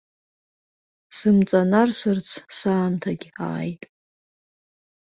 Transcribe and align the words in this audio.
Сымҵанарсырц 1.15 2.27
саамҭагь 2.57 3.25
ааит. 3.49 3.83